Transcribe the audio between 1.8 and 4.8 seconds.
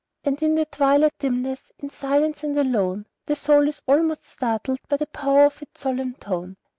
silence and alone, The soul is almost startled